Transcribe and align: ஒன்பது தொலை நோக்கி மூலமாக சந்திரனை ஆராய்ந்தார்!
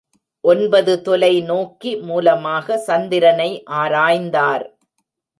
ஒன்பது 0.43 0.93
தொலை 1.01 1.41
நோக்கி 1.41 1.91
மூலமாக 2.01 2.77
சந்திரனை 2.87 3.49
ஆராய்ந்தார்! 3.81 4.65